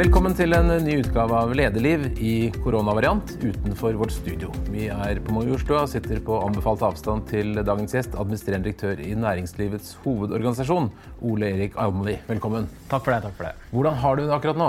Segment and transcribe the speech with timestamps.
[0.00, 4.48] Velkommen til en ny utgave av Lederliv i koronavariant utenfor vårt studio.
[4.72, 9.10] Vi er på Majorstua og sitter på anbefalt avstand til dagens gjest, administrerende direktør i
[9.12, 10.88] Næringslivets hovedorganisasjon,
[11.28, 12.14] Ole Erik Almli.
[12.30, 12.70] Velkommen.
[12.88, 13.18] Takk for det.
[13.26, 13.68] takk for det.
[13.74, 14.68] Hvordan har du det akkurat nå?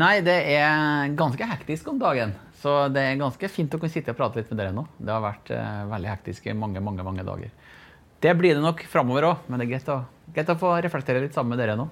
[0.00, 2.32] Nei, det er ganske hektisk om dagen.
[2.62, 4.86] Så det er ganske fint å kunne sitte og prate litt med dere nå.
[4.96, 7.52] Det har vært eh, veldig hektisk i mange, mange, mange dager.
[8.24, 9.98] Det blir det nok framover òg, men det er greit å,
[10.32, 11.90] greit å få reflektere litt sammen med dere nå.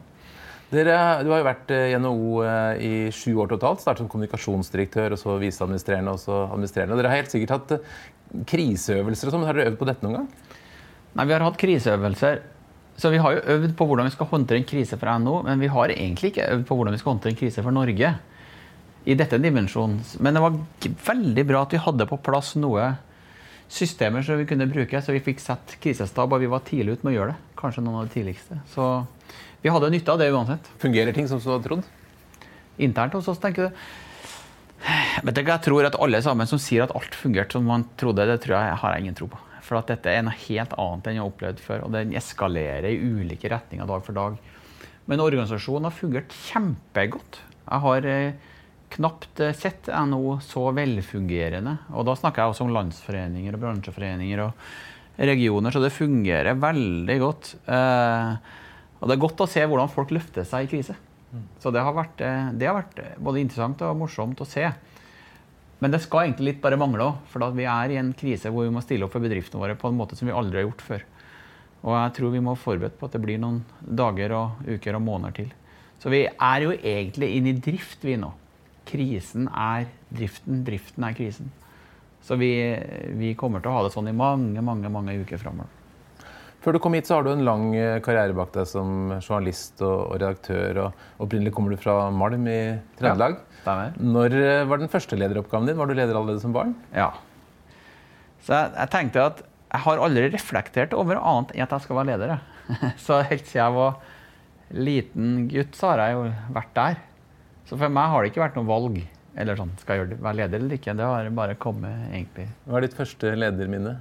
[0.73, 3.82] Dere, du har jo vært eh, i NHO eh, i sju år totalt.
[3.82, 6.96] Startet som kommunikasjonsdirektør, og så viseadministrerende, og så administrerende.
[6.96, 7.93] Dere har helt sikkert hatt eh,
[8.48, 9.45] kriseøvelser og sånn.
[9.45, 10.57] Har dere øvd på dette noen gang?
[11.12, 12.40] Nei, vi har hatt kriseøvelser.
[13.03, 15.61] Så vi har jo øvd på hvordan vi skal håndtere en krise for NHO, men
[15.61, 18.17] vi har egentlig ikke øvd på hvordan vi skal håndtere en krise for Norge.
[19.03, 20.00] I dette dimensjonen.
[20.25, 20.61] Men det var
[21.12, 22.95] veldig bra at vi hadde på plass noe
[23.73, 27.09] systemer som vi kunne bruke, så vi fikk sett krisestab, og vi var tidlig ute
[27.09, 27.57] med å gjøre det.
[27.61, 28.61] Kanskje noen av de tidligste.
[28.73, 28.86] Så
[29.63, 30.71] vi hadde nytte av det uansett.
[30.82, 31.86] Fungerer ting som du hadde trodd?
[32.83, 33.83] Internt hos oss, tenker du.
[35.23, 38.27] Vet du, jeg tror at alle sammen som sier at alt fungerte som man trodde,
[38.27, 39.39] det tror jeg har jeg ingen tro på.
[39.62, 41.84] For at dette er noe helt annet enn jeg har opplevd før.
[41.87, 44.41] Og den eskalerer i ulike retninger dag for dag.
[45.11, 47.39] Men organisasjonen har fungert kjempegodt.
[47.62, 48.51] Jeg har eh,
[48.97, 51.77] knapt eh, sett NHO så velfungerende.
[51.95, 57.19] Og da snakker jeg også om landsforeninger og bransjeforeninger og regioner, så det fungerer veldig
[57.23, 57.55] godt.
[57.71, 58.59] Eh,
[59.03, 60.95] og det er godt å se hvordan folk løfter seg i krise.
[61.58, 64.69] Så det har vært, eh, det har vært både interessant og morsomt å se.
[65.83, 68.69] Men det skal egentlig litt bare mangle òg, for vi er i en krise hvor
[68.69, 70.84] vi må stille opp for bedriftene våre på en måte som vi aldri har gjort
[70.86, 71.03] før.
[71.83, 75.03] Og jeg tror vi må forberede på at det blir noen dager og uker og
[75.03, 75.50] måneder til.
[75.98, 78.31] Så vi er jo egentlig inne i drift, vi nå.
[78.87, 81.50] Krisen er driften, driften er krisen.
[82.22, 82.55] Så vi,
[83.19, 85.81] vi kommer til å ha det sånn i mange, mange, mange uker framover.
[86.63, 89.81] Før du kom hit, så har du en lang eh, karriere bak deg som journalist
[89.83, 90.79] og, og redaktør.
[90.85, 92.61] og Opprinnelig kommer du fra Malm i
[93.01, 93.41] Trøndelag.
[93.65, 95.79] Ja, Når eh, var den første lederoppgaven din?
[95.81, 96.77] Var du leder allerede som barn?
[96.95, 97.11] Ja.
[98.47, 101.99] Så jeg, jeg, tenkte at jeg har aldri reflektert over annet enn at jeg skal
[101.99, 102.37] være leder.
[103.06, 103.99] Så helt siden jeg var
[104.72, 106.22] liten gutt, så har jeg jo
[106.55, 107.03] vært der.
[107.69, 109.03] Så for meg har det ikke vært noe valg.
[109.33, 110.95] Eller sånn, Skal jeg være leder eller ikke?
[110.97, 112.51] Det har bare kommet, egentlig.
[112.69, 113.95] Hva er ditt første lederminne?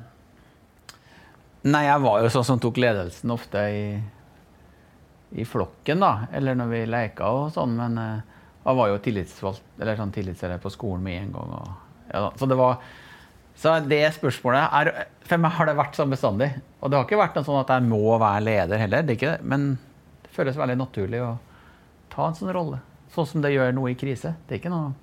[1.62, 3.86] Nei, jeg var jo sånn som tok ledelsen ofte i,
[5.38, 6.28] i flokken, da.
[6.34, 7.76] Eller når vi leka og sånn.
[7.78, 11.54] Men uh, jeg var jo tillitsvalgt, eller sånn tillitsleder på skolen med en gang.
[11.60, 12.82] Og, ja, så det var
[13.62, 14.90] så det spørsmålet er,
[15.28, 16.50] For meg har det vært sånn bestandig.
[16.82, 19.04] Og det har ikke vært noe sånn at jeg må være leder heller.
[19.06, 19.50] Det er ikke det.
[19.54, 19.68] Men
[20.24, 21.36] det føles veldig naturlig å
[22.12, 22.82] ta en sånn rolle.
[23.14, 24.34] Sånn som det gjør nå i krise.
[24.48, 24.96] Det er ikke noe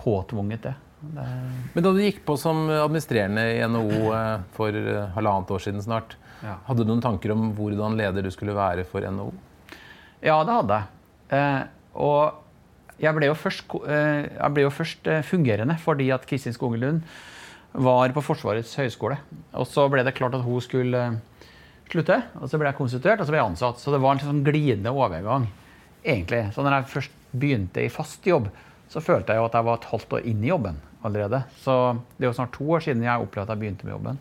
[0.00, 0.74] påtvunget, det.
[1.02, 5.82] Men da du gikk på som administrerende i NHO eh, for eh, halvannet år siden
[5.82, 9.32] snart, hadde du noen tanker om hvordan leder du skulle være for NHO?
[10.22, 11.02] Ja, det hadde jeg.
[11.38, 11.60] Eh,
[12.02, 17.00] og jeg ble jo først, jeg ble jo først fungerende fordi at Kristin Skogelund
[17.72, 19.16] var på Forsvarets høgskole.
[19.58, 21.00] Og så ble det klart at hun skulle
[21.90, 22.18] slutte.
[22.40, 23.80] Og så ble jeg konstituert, og så ble jeg ansatt.
[23.82, 25.48] Så det var en sånn glidende overgang.
[26.04, 26.48] egentlig.
[26.54, 28.48] Så når jeg først begynte i fast jobb,
[28.92, 31.42] så følte jeg jo at jeg var et halvt år inn i jobben allerede.
[31.64, 31.76] Så
[32.18, 34.20] det er jo snart to år siden jeg opplevde at jeg begynte med jobben.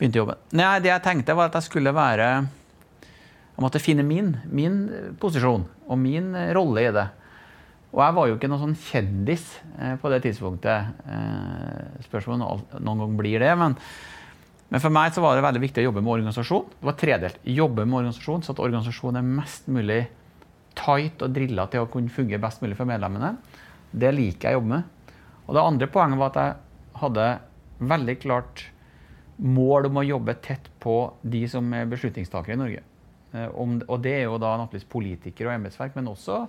[0.00, 0.42] Begynte jobben.
[0.56, 4.76] Nei, det jeg tenkte, var at jeg skulle være Jeg måtte finne min, min
[5.20, 7.08] posisjon og min rolle i det.
[7.90, 9.44] Og jeg var jo ikke noen sånn kjendis
[9.76, 10.94] eh, på det tidspunktet.
[11.10, 13.50] Eh, spørsmålet om noen gang blir det.
[13.58, 13.74] Men,
[14.70, 16.68] men, for meg så var det veldig viktig å jobbe med organisasjon.
[16.76, 17.40] Det var tredelt.
[17.58, 20.04] Jobbe med organisasjon, så at organisasjonen er mest mulig
[20.78, 23.34] tight og drilla til å kunne fungere best mulig for medlemmene.
[23.90, 25.16] Det liker jeg å jobbe med.
[25.46, 27.26] Og det andre poenget var at jeg hadde
[27.90, 28.64] veldig klart
[29.40, 32.82] mål om å jobbe tett på de som er beslutningstakere i Norge.
[33.32, 36.42] Eh, og det er jo da naturligvis politikere og embetsverk, men også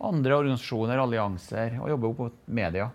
[0.00, 2.88] andre organisasjoner, allianser, og jobbe opp mot media.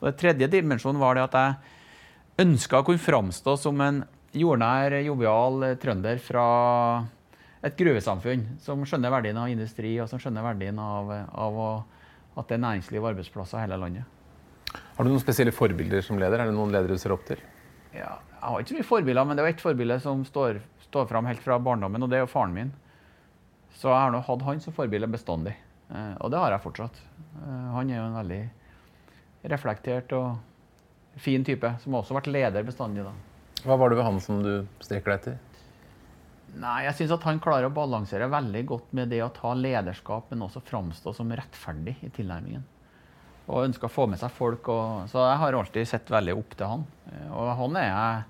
[0.00, 4.02] Og det tredje dimensjonen var det at jeg ønska å kunne framstå som en
[4.34, 6.46] jordnær, jovial trønder fra
[7.64, 11.70] et gruvesamfunn som skjønner verdien av industri, og som skjønner verdien av, av å,
[12.34, 14.04] at det er næringsliv og arbeidsplasser i hele landet.
[14.74, 16.40] Har du noen spesielle forbilder som leder?
[16.40, 17.42] Er det noen ledere du ser opp til?
[17.94, 20.58] Ja, jeg har ikke så mye forbilder, men det er ett forbilde som står,
[20.88, 22.72] står fram helt fra barndommen, og det er jo faren min.
[23.74, 25.54] Så jeg har nå hatt han som forbilde bestandig.
[25.90, 26.98] Eh, og det har jeg fortsatt.
[27.42, 28.42] Eh, han er jo en veldig
[29.54, 33.06] reflektert og fin type, som også har vært leder bestandig.
[33.06, 33.14] da.
[33.64, 34.52] Hva var det ved han som du
[34.82, 35.53] strekker deg etter?
[36.60, 40.44] Nei, jeg syns han klarer å balansere veldig godt med det å ta lederskap, men
[40.46, 42.62] også framstå som rettferdig i tilnærmingen.
[43.48, 44.68] Og ønsker å få med seg folk.
[44.72, 46.86] Og, så jeg har alltid sett veldig opp til han.
[47.10, 48.22] Eh, og han er,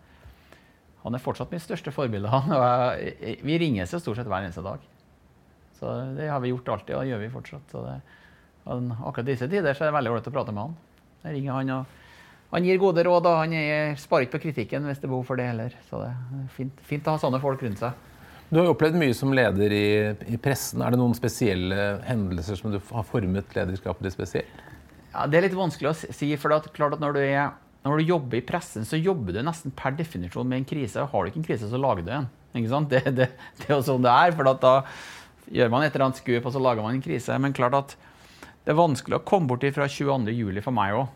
[1.05, 2.33] han er fortsatt mitt største forbilde.
[2.33, 2.57] Han,
[2.99, 4.83] jeg, vi ringes jo stort sett hver eneste dag.
[5.79, 7.77] Så det har vi gjort alltid, og det gjør vi fortsatt.
[7.77, 8.01] Det
[8.65, 10.75] akkurat disse tider så er det veldig ålreit å prate med han.
[11.25, 14.89] Jeg ringer han, og han gir gode råd, og han er, sparer ikke på kritikken
[14.89, 15.77] hvis det er behov for det heller.
[15.91, 18.14] Så det er fint, fint å ha sånne folk rundt seg.
[18.51, 19.89] Du har jo opplevd mye som leder i,
[20.35, 20.83] i, pressen.
[20.85, 24.63] Er det noen spesielle hendelser som du har formet lederskapet ditt spesielt?
[25.15, 26.31] Ja, Det er litt vanskelig å si.
[26.37, 27.55] for det er klart at når du, er,
[27.87, 31.09] når du, jobber i pressen, så jobber du nesten per definisjon med en krise.
[31.11, 32.31] Har du ikke en krise, så lager du en.
[32.55, 34.35] Det, det, det er jo sånn det er.
[34.37, 34.75] for da
[35.51, 37.39] gjør man et eller annet skup, og så lager man en krise.
[37.41, 37.97] Men klart at
[38.65, 40.63] det er vanskelig å komme bort fra 22.07.
[40.65, 41.09] for meg òg.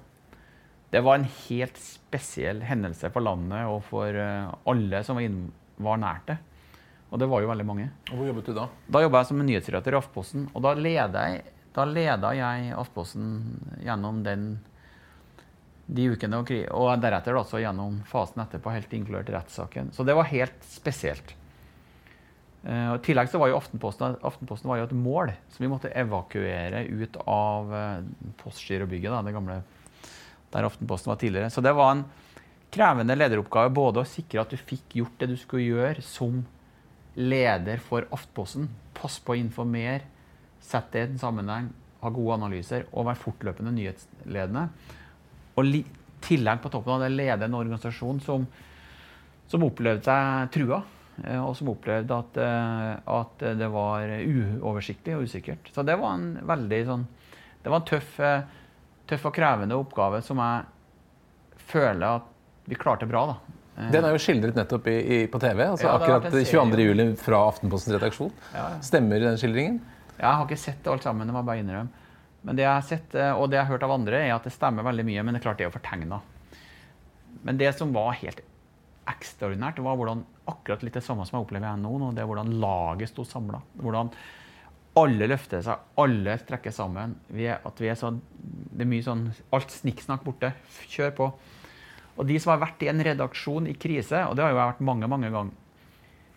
[0.93, 5.43] Det var en helt spesiell hendelse for landet og for eh, alle som var, inn,
[5.77, 6.39] var nært det.
[7.09, 7.89] Og det var jo veldig mange.
[8.11, 8.67] Og Hvor jobbet du da?
[8.89, 10.49] Da jobba jeg som nyhetsredaktør i Aftenposten.
[10.53, 13.31] Og da leda jeg, da leda jeg Aftenposten
[13.85, 14.47] gjennom den,
[15.89, 19.95] de ukene, og, og deretter også gjennom fasen etterpå, helt inkludert rettssaken.
[19.97, 21.33] Så det var helt spesielt.
[22.67, 25.95] Uh, I tillegg så var jo Aftenposten, Aftenposten var jo et mål som vi måtte
[25.97, 29.63] evakuere ut av uh, Postgirobygget, det gamle
[30.53, 31.53] der Aftenposten var tidligere.
[31.55, 32.05] Så det var en
[32.75, 36.43] krevende lederoppgave både å sikre at du fikk gjort det du skulle gjøre som
[37.15, 38.69] leder for Aftposten.
[38.99, 40.05] Pass på å informere,
[40.61, 41.71] sette det i en sammenheng,
[42.03, 44.69] ha gode analyser og være fortløpende nyhetsledende.
[45.59, 45.83] Og i
[46.25, 48.47] tillegg på toppen av det lede en organisasjon som,
[49.51, 50.83] som opplevde seg trua.
[51.25, 55.71] Eh, og som opplevde at, eh, at, det var uoversiktlig og usikkert.
[55.75, 57.07] Så det var en veldig sånn
[57.59, 58.43] Det var en tøff, eh,
[59.11, 62.29] tøff og krevende oppgave som jeg føler at
[62.71, 63.27] vi klarte bra.
[63.27, 63.58] da.
[63.79, 63.93] Eh.
[63.95, 65.63] Den er jo skildret nettopp i, i, på TV.
[65.69, 67.15] altså ja, Akkurat 22.07.
[67.23, 68.35] fra Aftenpostens redaksjon.
[68.51, 68.83] Ja, ja.
[68.83, 69.79] Stemmer den skildringen?
[70.19, 71.29] Jeg har ikke sett alt sammen.
[71.29, 72.07] det må jeg bare innrømme.
[72.49, 74.47] Men det jeg har sett, eh, og det jeg har hørt av andre, er at
[74.47, 75.23] det stemmer veldig mye.
[75.23, 76.21] Men det er klart det er fortegna.
[77.47, 78.43] Men det som var helt
[79.09, 81.95] ekstraordinært, var hvordan akkurat litt det samme som jeg opplever nå.
[82.03, 83.63] nå Det er hvordan laget sto samla.
[83.79, 84.11] Hvordan
[84.99, 87.15] alle løfter seg, alle trekker sammen.
[87.31, 90.51] Vi er, at vi er så, det er mye sånn Alt snikksnakk borte.
[90.91, 91.31] Kjør på.
[92.19, 94.85] Og de som har vært i en redaksjon i krise, og det har jo vært
[94.85, 95.55] mange mange ganger,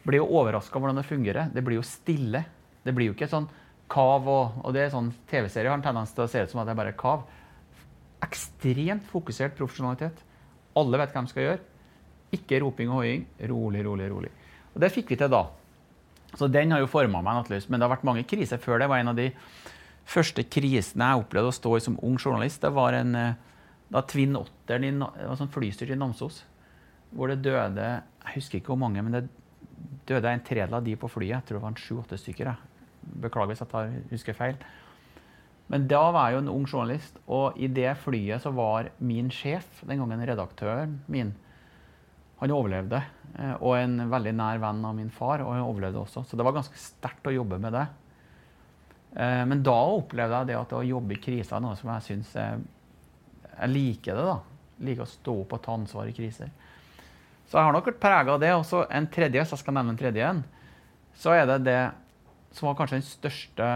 [0.06, 1.50] blir jo overraska over hvordan det fungerer.
[1.54, 2.44] Det blir jo stille.
[2.86, 3.50] Det blir jo ikke sånn
[3.92, 6.62] kav og, og det er sånn TV-serier har en tendens til å se ut som
[6.62, 7.26] at det er bare kav.
[8.26, 10.22] Ekstremt fokusert profesjonalitet.
[10.78, 11.64] Alle vet hva de skal gjøre.
[12.38, 13.26] Ikke roping og hoiing.
[13.52, 14.32] Rolig, rolig, rolig.
[14.72, 15.44] Og det fikk vi til da.
[16.38, 17.68] Så den har jo forma meg naturligvis.
[17.70, 18.90] Men det har vært mange kriser før det.
[18.90, 19.30] var en av de
[20.08, 22.62] første krisene jeg opplevde å stå i som ung journalist.
[22.64, 23.34] Det var en eh,
[23.92, 24.92] da Twin Otteren i,
[25.28, 26.44] altså flystyrt i Namsos.
[27.12, 27.88] Hvor det døde
[28.22, 29.26] Jeg husker ikke hvor mange, men det
[30.08, 31.34] døde en tredel av de på flyet.
[31.34, 32.52] Jeg tror det var sju-åtte stykker.
[32.52, 32.88] Jeg.
[33.22, 34.60] Beklager hvis jeg husker feil.
[35.72, 39.30] Men da var jeg jo en ung journalist, og i det flyet så var min
[39.32, 41.32] sjef, den gangen redaktøren min,
[42.42, 43.00] han overlevde.
[43.38, 46.26] Eh, og en veldig nær venn av min far, og han overlevde også.
[46.28, 47.86] Så det var ganske sterkt å jobbe med det.
[49.16, 52.08] Eh, men da opplevde jeg det at å jobbe i krisa er noe som jeg
[52.10, 52.36] syns
[53.58, 54.26] jeg liker det.
[54.28, 54.38] da.
[54.80, 56.52] Jeg liker å stå opp og ta ansvar i kriser.
[57.48, 58.52] Så jeg har nok vært prega av det.
[58.56, 60.44] Og så en tredje, hvis jeg skal nevne en tredje en,
[61.22, 61.82] så er det det
[62.56, 63.72] som var kanskje den største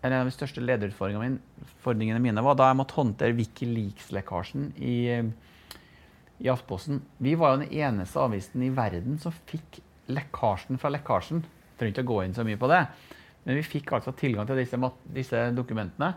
[0.00, 4.94] eller En av de største lederutfordringene mine var da jeg måtte håndtere Wikileaks-lekkasjen i,
[6.40, 7.02] i Aftenposten.
[7.20, 11.42] Vi var jo den eneste avisen i verden som fikk lekkasjen fra lekkasjen.
[11.44, 12.80] Jeg trenger ikke å gå inn så mye på det.
[13.44, 14.80] Men vi fikk altså tilgang til disse,
[15.12, 16.14] disse dokumentene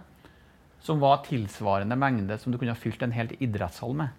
[0.84, 4.12] som var tilsvarende mengde som du kunne ha fylt en helt idrettshall med.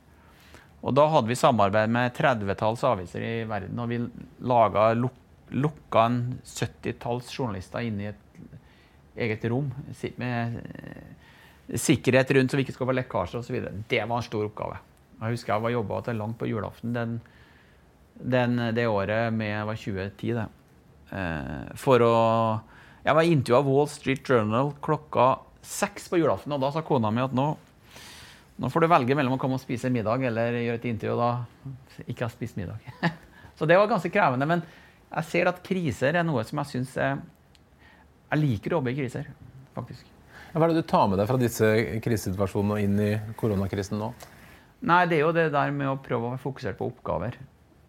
[0.85, 4.00] Og da hadde vi samarbeid med 30-talls aviser i verden, og vi
[4.44, 5.16] laga luk,
[5.52, 8.21] lukka en 70-talls journalister inn i et
[9.14, 9.68] eget rom
[10.18, 13.61] med eh, sikkerhet rundt så vi ikke skal få lekkasjer osv.
[13.88, 14.80] Det var en stor oppgave.
[15.21, 17.16] Jeg husker jeg var jobba til langt på julaften den,
[18.18, 20.35] den, det året med det var 2010.
[20.40, 20.49] det.
[21.80, 22.14] For å
[23.04, 25.26] Jeg var intervjua Wall Street Journal klokka
[25.64, 27.47] seks på julaften, og da sa kona mi at nå,
[28.61, 31.23] nå får du velge mellom å komme og spise middag eller gjøre et intervju, og
[31.23, 32.83] da ikke ha spist middag.
[33.59, 34.49] Så det var ganske krevende.
[34.50, 34.64] Men
[35.14, 39.28] jeg ser at kriser er noe som jeg syns Jeg liker å jobbe i kriser,
[39.76, 40.11] faktisk.
[40.54, 41.68] Hva er det du tar med deg fra disse
[42.02, 44.12] krisesituasjonene og inn i koronakrisen nå?
[44.87, 47.38] Nei, Det er jo det der med å prøve å være fokusert på oppgaver.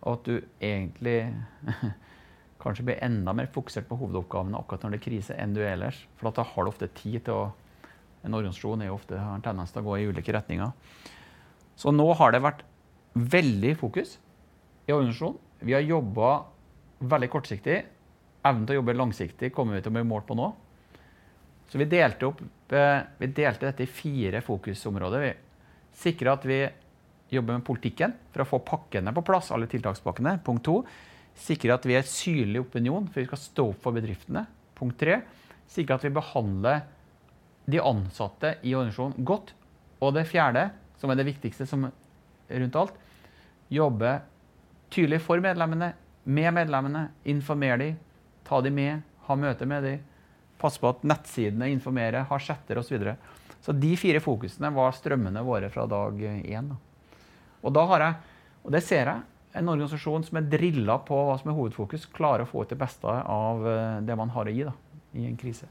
[0.05, 1.17] Og at du egentlig
[2.63, 5.75] kanskje blir enda mer fokusert på hovedoppgavene akkurat når det er krise, enn du er
[5.75, 6.00] ellers.
[6.17, 7.46] For da har du ofte tid til å
[8.25, 10.74] en organisasjon er jo ofte, har en tendens til å gå i ulike retninger.
[11.77, 12.63] Så nå har det vært
[13.15, 14.17] veldig fokus
[14.88, 15.39] i organisasjonen.
[15.65, 16.32] Vi har jobba
[17.05, 17.79] veldig kortsiktig.
[18.46, 20.51] Evnen til å jobbe langsiktig kommer vi til å bli målt på nå.
[21.70, 25.22] Så vi delte, opp, eh, vi delte dette i fire fokusområder.
[25.25, 25.34] Vi
[25.96, 26.60] sikra at vi
[27.32, 29.51] jobber med politikken for å få pakkene på plass.
[29.51, 30.44] alle tiltakspakkene.
[30.44, 30.84] Punkt to.
[31.36, 34.46] Sikre at vi er synlig opinion, for vi skal stå opp for bedriftene.
[34.75, 35.22] Punkt tre.
[35.67, 36.84] Sikre at vi behandler
[37.65, 39.53] de ansatte i organisasjonen godt.
[40.03, 40.69] Og det fjerde,
[41.00, 41.88] som er det viktigste som
[42.50, 42.98] rundt alt,
[43.74, 44.19] jobbe
[44.93, 45.93] tydelig for medlemmene,
[46.25, 47.98] med medlemmene, informere dem,
[48.45, 50.03] ta dem med, ha møte med dem,
[50.62, 52.88] passe på at nettsidene informerer, har chatter osv.
[52.88, 53.15] Så, videre.
[53.62, 56.72] så de fire fokusene var strømmene våre fra dag én.
[57.65, 59.24] Og da har jeg, og det ser jeg,
[59.55, 62.79] en organisasjon som er drilla på hva som er hovedfokus, klarer å få ut det
[62.79, 64.74] beste av eh, det man har å gi da,
[65.15, 65.69] i en krise.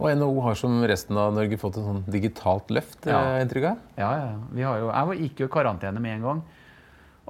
[0.00, 3.06] Og NHO har som resten av Norge fått et sånn digitalt løft?
[3.06, 3.38] Ja.
[3.42, 3.86] inntrykk av?
[4.00, 4.32] Ja, ja.
[4.50, 6.42] Vi har jo, jeg gikk jo i karantene med en gang.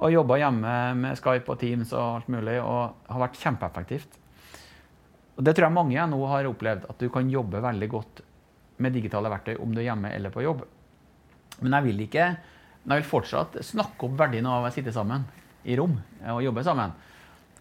[0.03, 2.57] Og jobba hjemme med Skype og Teams og alt mulig.
[2.63, 4.19] Og har vært kjempeeffektivt.
[5.37, 8.23] Og Det tror jeg mange nå har opplevd, at du kan jobbe veldig godt
[8.83, 10.63] med digitale verktøy om du er hjemme eller på jobb.
[11.61, 12.27] Men jeg vil ikke,
[12.83, 15.25] men jeg vil fortsatt snakke opp verdien av å sitte sammen
[15.63, 15.95] i rom
[16.33, 16.93] og jobbe sammen.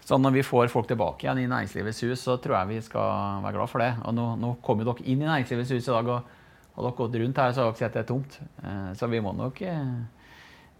[0.03, 3.45] Så når vi får folk tilbake igjen i Næringslivets hus, så tror jeg vi skal
[3.45, 3.93] være glad for det.
[4.03, 6.99] Og nå, nå kom jo dere inn i Næringslivets hus i dag, og har dere
[6.99, 8.41] gått rundt her, så har dere sett det er tomt.
[8.65, 9.95] Eh, så vi må nok eh,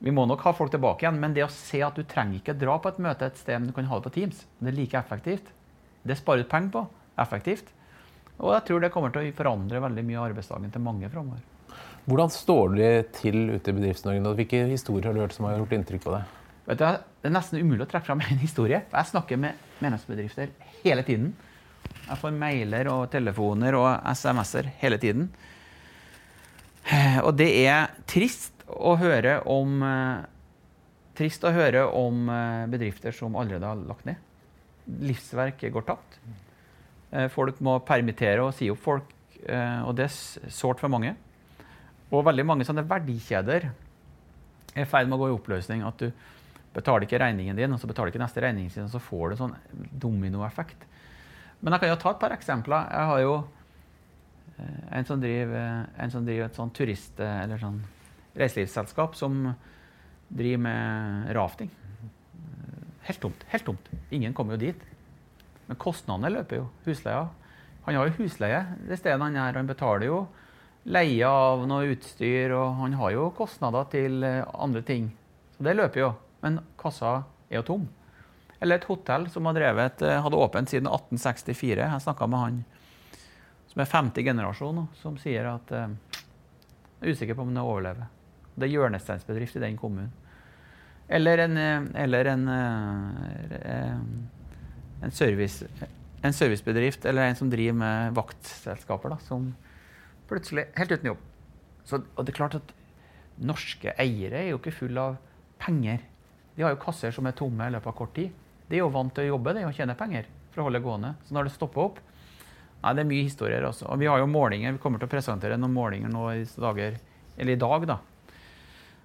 [0.03, 2.57] vi må nok ha folk tilbake igjen, men det å se at du trenger ikke
[2.59, 4.79] dra på et møte et sted, men du kan ha det på Teams, det er
[4.81, 5.53] like effektivt.
[6.03, 6.83] Det sparer du penger på.
[7.23, 7.71] Effektivt.
[8.43, 11.45] Og jeg tror det kommer til å forandre veldig mye av arbeidsdagen til mange framover.
[12.11, 14.35] Hvordan står det til ute i Bedrifts-Norge?
[14.41, 16.42] Hvilke historier har du hørt som har gjort inntrykk på deg?
[16.67, 18.85] Vet du, det er nesten umulig å trekke fram en historie.
[18.87, 20.53] Jeg snakker med medlemsbedrifter
[20.83, 21.33] hele tiden.
[22.07, 25.27] Jeg får mailer og telefoner og SMS-er hele tiden.
[27.23, 29.83] Og det er trist å høre om
[31.13, 32.25] Trist å høre om
[32.73, 34.17] bedrifter som allerede har lagt ned.
[35.05, 36.15] Livsverk går tapt.
[37.35, 39.11] Folk må permittere og si opp folk,
[39.45, 41.13] og det er sårt for mange.
[42.09, 45.85] Og veldig mange sånne verdikjeder er i ferd med å gå i oppløsning.
[45.85, 46.09] At du
[46.73, 49.41] betaler ikke regningen din, og så betaler ikke neste regning sin, og så får du
[49.41, 49.57] sånn
[50.03, 50.87] dominoeffekt.
[51.63, 52.89] Men jeg kan jo ta et par eksempler.
[52.91, 53.35] Jeg har jo
[54.57, 57.79] eh, en som driver, en som driver et sånn turist- eller sånn
[58.39, 59.53] reiselivsselskap som
[60.33, 61.71] driver med rafting.
[63.03, 63.45] Helt tomt.
[63.53, 63.93] Helt tomt.
[64.11, 64.89] Ingen kommer jo dit.
[65.69, 66.69] Men kostnadene løper jo.
[66.87, 67.29] Husleia.
[67.85, 69.59] Han har jo husleie det stedet han er.
[69.59, 70.21] Han betaler jo
[70.83, 75.11] leie av noe utstyr, og han har jo kostnader til andre ting.
[75.55, 76.13] Så det løper jo
[76.43, 77.89] men kassa er jo tom.
[78.63, 81.83] Eller et hotell som drevet, eh, hadde åpent siden 1864.
[81.83, 82.65] Jeg snakka med han
[83.73, 85.89] som er femte generasjon, som sier at uh,
[87.01, 88.11] er usikker på om det overlever.
[88.53, 90.13] Det er hjørnesteinsbedrift i den kommunen.
[91.09, 92.45] Eller en, eh, eller en,
[95.03, 95.67] en, service,
[96.23, 99.51] en, servicebedrift eller en som driver med vaktselskaper, da, som
[100.31, 101.27] plutselig helt uten jobb.
[101.85, 102.73] Så, og det er klart at
[103.43, 105.19] norske eiere er jo ikke full av
[105.61, 106.05] penger.
[106.57, 108.33] De har jo kasser som er tomme i løpet av kort tid.
[108.69, 111.15] De er jo vant til å jobbe de, og tjene penger for å holde gående.
[111.27, 112.03] Så når det stopper opp
[112.83, 113.87] Nei, det er mye historier også.
[113.95, 114.73] Og vi har jo målinger.
[114.75, 116.97] Vi kommer til å presentere noen målinger nå i dager,
[117.37, 117.99] eller i dag, da.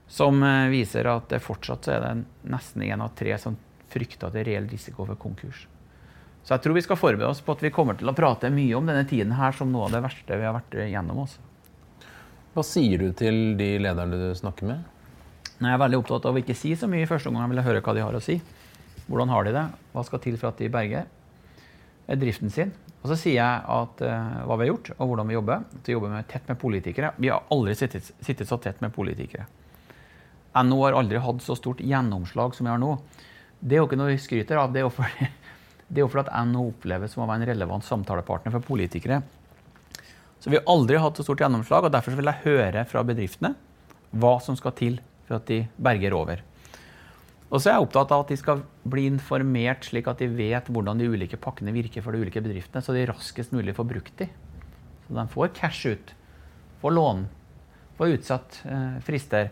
[0.09, 2.13] Som eh, viser at det fortsatt er det
[2.49, 3.57] nesten én av tre som
[3.91, 5.67] frykter at det er reell risiko for konkurs.
[6.41, 8.73] Så jeg tror vi skal forberede oss på at vi kommer til å prate mye
[8.79, 11.25] om denne tiden her som noe av det verste vi har vært gjennom.
[11.27, 11.43] Også.
[12.55, 14.85] Hva sier du til de lederne du snakker med?
[15.57, 17.47] Jeg er veldig opptatt av å ikke si så mye i første omgang.
[17.47, 18.35] Jeg vil høre hva de har å si.
[19.07, 19.63] Hvordan har de det?
[19.93, 21.07] Hva skal til for at de berger
[22.21, 22.73] driften sin?
[23.01, 25.63] Og så sier jeg at, uh, hva vi har gjort, og hvordan vi jobber.
[25.79, 27.13] At vi jobber med, tett med politikere.
[27.17, 29.47] Vi har aldri sittet, sittet, så tett med politikere.
[30.57, 32.93] NHO har aldri hatt så stort gjennomslag som vi har nå.
[33.57, 34.69] Det er jo ikke noe vi skryter av.
[34.73, 35.31] Det er jo fordi,
[36.05, 39.23] fordi at NHO oppleves som å være en relevant samtalepartner for politikere.
[40.37, 43.55] Så vi har aldri hatt så stort gjennomslag, og derfor vil jeg høre fra bedriftene
[44.17, 46.41] hva som skal til for at de berger over.
[47.47, 50.67] Og så er jeg opptatt av at de skal bli informert, slik at de vet
[50.71, 54.19] hvordan de ulike pakkene virker for de ulike bedriftene, så de raskest mulig får brukt
[54.19, 54.27] de.
[55.07, 56.11] Så de får cash ut,
[56.81, 57.23] får lån,
[57.99, 59.51] får utsatt eh, frister.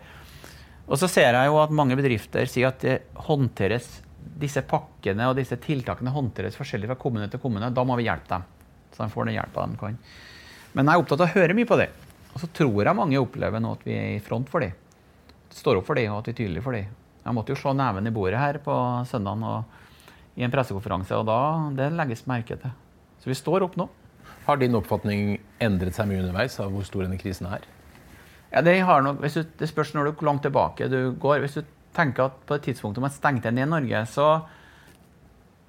[0.86, 2.98] Og så ser jeg jo at mange bedrifter sier at det
[3.30, 3.88] håndteres,
[4.26, 7.72] disse pakkene og disse tiltakene håndteres forskjellig fra kommune til kommune.
[7.72, 8.48] Da må vi hjelpe dem.
[8.92, 10.00] Så de får den hjelpa de kan.
[10.76, 11.88] Men jeg er opptatt av å høre mye på det.
[12.34, 14.74] Og så tror jeg mange opplever nå at vi er i front for dem
[15.56, 16.90] står opp for dem, og at vi er tydelige for dem.
[17.26, 18.74] Jeg måtte jo slå neven i bordet her på
[19.10, 19.46] søndagen
[20.36, 21.40] i en pressekonferanse, og da
[21.78, 22.74] det legges merke til.
[23.24, 23.88] Så vi står opp nå.
[24.46, 27.64] Har din oppfatning endret seg mye underveis av hvor stor denne krisen er?
[28.52, 31.42] Ja, det, nok, du, det spørs når du hvor langt tilbake du går.
[31.44, 34.28] Hvis du tenker at på det tidspunktet man stengte ned Norge, så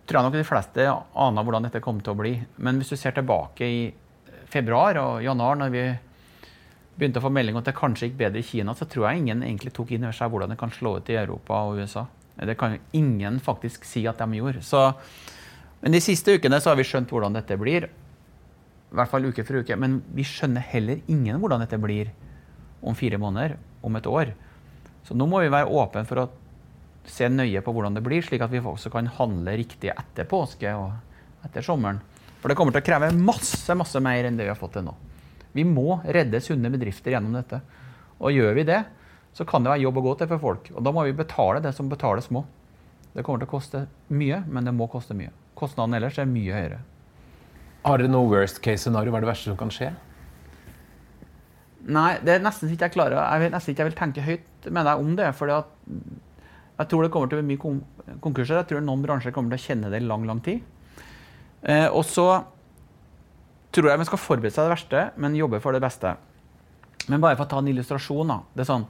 [0.07, 2.35] tror jeg nok de fleste aner hvordan dette kom til å bli.
[2.63, 3.81] Men hvis du ser tilbake i
[4.53, 5.87] februar og januar, når vi
[6.97, 9.23] begynte å få melding om at det kanskje gikk bedre i Kina, så tror jeg
[9.23, 12.07] ingen egentlig tok inn over seg hvordan det kan slå ut i Europa og USA.
[12.37, 14.63] Det kan jo ingen faktisk si at de gjorde.
[14.65, 14.81] Så,
[15.81, 17.89] men de siste ukene så har vi skjønt hvordan dette blir.
[17.89, 19.77] I hvert fall uke for uke.
[19.81, 22.13] Men vi skjønner heller ingen hvordan dette blir
[22.87, 24.35] om fire måneder, om et år.
[25.07, 26.29] Så nå må vi være åpne for å
[27.07, 30.73] se nøye på hvordan det blir, slik at vi også kan handle riktig etter påske
[30.77, 32.01] og etter sommeren.
[32.43, 34.87] For det kommer til å kreve masse, masse mer enn det vi har fått til
[34.87, 34.95] nå.
[35.57, 37.63] Vi må redde sunne bedrifter gjennom dette.
[38.21, 38.83] Og gjør vi det,
[39.37, 40.71] så kan det være jobb å gå til for folk.
[40.73, 42.45] Og da må vi betale det som betales må.
[43.17, 45.33] Det kommer til å koste mye, men det må koste mye.
[45.57, 46.83] Kostnaden ellers er mye høyere.
[47.87, 49.13] Har dere noe worst case scenario?
[49.13, 49.93] Hva er det verste som kan skje?
[51.87, 53.21] Nei, det er nesten ikke jeg klarer.
[53.21, 55.29] Jeg vil nesten ikke jeg vil tenke høyt med deg om det.
[55.39, 58.59] For jeg tror det kommer til å bli mye konkurser.
[58.59, 60.65] Jeg tror noen bransjer kommer til å kjenne det i lang, lang tid.
[61.63, 62.27] Eh, og så
[63.77, 66.17] tror jeg vi skal forberede seg det verste, men jobbe for det beste.
[67.07, 68.33] Men bare for å ta en illustrasjon.
[68.33, 68.41] da.
[68.55, 68.87] Det er sånn,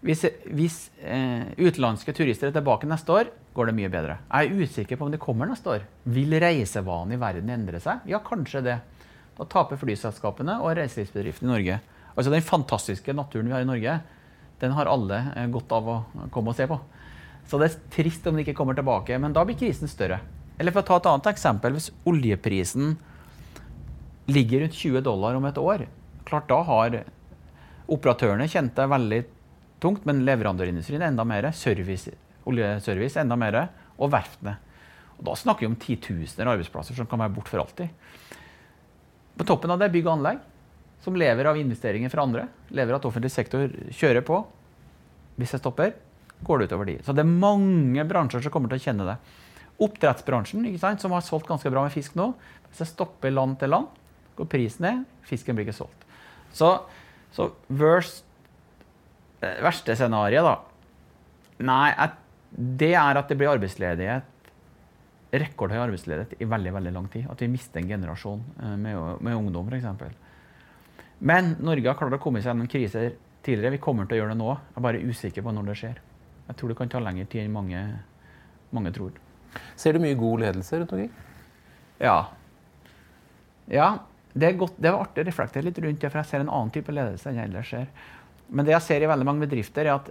[0.00, 4.14] Hvis, hvis eh, utenlandske turister er tilbake neste år, går det mye bedre.
[4.30, 5.82] Jeg er usikker på om de kommer neste år.
[6.08, 8.06] Vil reisevanene i verden endre seg?
[8.08, 8.78] Ja, kanskje det.
[9.36, 11.76] Da taper flyselskapene og reiselivsbedriftene i Norge.
[12.16, 13.98] Altså Den fantastiske naturen vi har i Norge,
[14.60, 15.98] den har alle eh, godt av å
[16.32, 16.80] komme og se på.
[17.48, 20.20] Så det er trist om de ikke kommer tilbake, men da blir krisen større.
[20.60, 22.94] Eller for å ta et annet eksempel, hvis oljeprisen
[24.30, 25.86] ligger rundt 20 dollar om et år,
[26.28, 27.02] klart da har
[27.90, 29.20] operatørene kjent det veldig
[29.82, 32.12] tungt, men leverandørindustrien enda mer, service,
[32.48, 33.62] oljeservice enda mer,
[34.00, 34.56] og verftene.
[35.18, 37.90] Og da snakker vi om titusener arbeidsplasser som kan være borte for alltid.
[39.36, 40.40] På toppen av det er bygg og anlegg,
[41.04, 42.46] som lever av investeringer fra andre.
[42.76, 44.40] Lever av at offentlig sektor kjører på.
[45.40, 45.94] Hvis det stopper,
[46.44, 46.96] går det utover de.
[47.04, 49.16] Så det er mange bransjer som kommer til å kjenne det.
[49.80, 50.66] Oppdrettsbransjen,
[51.00, 52.32] som har solgt ganske bra med fisk nå,
[52.68, 53.88] hvis det stopper land til land,
[54.40, 56.08] går prisen ned, fisken blir ikke solgt.
[56.56, 56.72] Så,
[57.36, 58.24] så worst,
[59.40, 60.58] eh, verste scenarioet, da
[61.60, 62.16] Nei, at,
[62.50, 64.28] det er at det blir arbeidsledighet.
[65.30, 67.26] Rekordhøy arbeidsledighet i veldig veldig lang tid.
[67.30, 70.14] At vi mister en generasjon eh, med, med ungdom, f.eks.
[71.20, 73.12] Men Norge har klart å komme seg gjennom kriser
[73.44, 73.76] tidligere.
[73.76, 74.54] Vi kommer til å gjøre det nå.
[74.56, 76.00] Jeg er bare usikker på når det skjer.
[76.48, 77.82] Jeg tror det kan ta lengre tid enn mange,
[78.74, 79.12] mange tror.
[79.78, 81.12] Ser du mye god ledelse rundt omkring?
[82.00, 82.16] Ja.
[83.70, 83.90] Ja,
[84.32, 86.70] det godt, det er artig å reflektere litt rundt det, for jeg ser en annen
[86.74, 87.88] type ledelse enn jeg ellers ser.
[88.50, 90.10] Men det jeg ser i veldig mange bedrifter, er at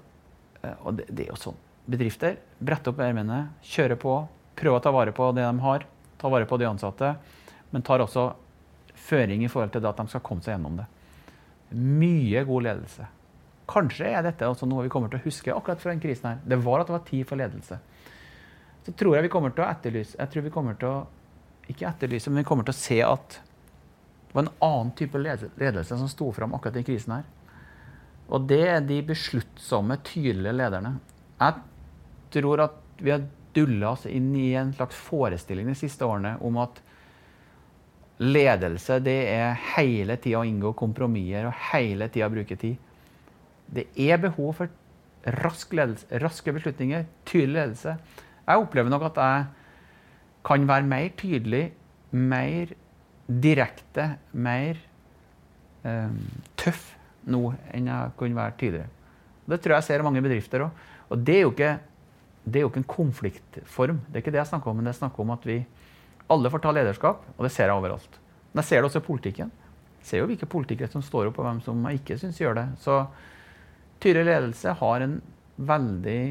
[0.63, 1.59] eh, Og det, det er jo sånn.
[1.89, 4.15] Bedrifter bretter opp ermene, kjører på,
[4.59, 5.85] prøver å ta vare på det de har,
[6.19, 7.13] ta vare på de ansatte,
[7.71, 8.31] men tar også
[8.99, 10.85] føring i forhold til at de skal komme seg gjennom det.
[11.71, 13.07] Mye god ledelse.
[13.69, 16.41] Kanskje er dette også noe vi kommer til å huske akkurat fra den krisen her.
[16.43, 17.77] Det var at det var tid for ledelse.
[18.85, 20.99] Så tror jeg vi kommer til å etterlyse Jeg tror vi kommer til å
[21.69, 23.35] Ikke etterlyse, men vi kommer til å se at
[24.29, 27.23] det var en annen type ledelse som sto fram akkurat i krisen her.
[28.29, 30.99] Og det er de besluttsomme, tydelige lederne.
[31.39, 31.55] Jeg
[32.35, 33.23] tror at vi har
[33.57, 36.77] dulla oss inn i en slags forestilling de siste årene om at
[38.21, 42.77] ledelse det er hele tida å inngå kompromisser og hele tida bruke tid.
[43.65, 47.95] Det er behov for rask ledelse, raske beslutninger, tydelig ledelse.
[48.45, 49.49] Jeg opplever nok at jeg
[50.45, 51.63] kan være mer tydelig,
[52.11, 52.77] mer
[53.29, 54.79] direkte mer
[55.85, 56.15] eh,
[56.57, 56.95] tøff
[57.29, 57.43] nå
[57.75, 58.89] enn jeg kunne være tidligere.
[59.49, 60.87] Det tror jeg ser mange bedrifter òg.
[61.09, 61.71] Og det er, ikke,
[62.45, 64.01] det er jo ikke en konfliktform.
[64.07, 65.63] Det er ikke det jeg snakker om, men det er snakk om at vi
[66.29, 68.19] alle får ta lederskap, og det ser jeg overalt.
[68.51, 69.53] Men jeg ser det også i politikken.
[69.99, 72.59] Jeg ser jo hvilke politikere som står opp, og hvem som jeg ikke syns gjør
[72.59, 72.67] det.
[72.81, 72.99] Så
[74.01, 75.17] tydelig ledelse har en
[75.69, 76.21] veldig